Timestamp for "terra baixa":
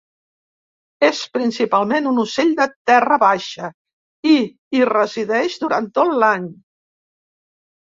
2.93-3.69